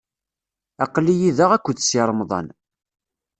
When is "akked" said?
1.55-1.77